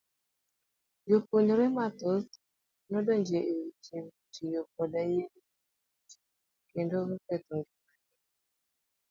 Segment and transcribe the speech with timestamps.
[1.07, 2.31] Jopuonjre mathoth
[2.91, 3.97] nodonjo e weche
[4.33, 6.17] tiyo koda yedhe mameroji
[6.71, 7.93] kendo oketho ng'ima gi.